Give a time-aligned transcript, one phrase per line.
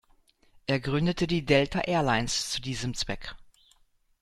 [0.65, 3.35] Er gründete die Delta Airlines zu diesem Zweck.